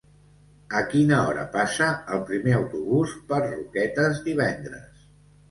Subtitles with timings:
[0.77, 5.07] A quina hora passa el primer autobús per Roquetes divendres?